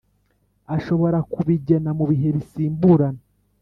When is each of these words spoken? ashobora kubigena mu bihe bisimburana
ashobora 0.75 1.17
kubigena 1.31 1.89
mu 1.97 2.05
bihe 2.09 2.27
bisimburana 2.35 3.21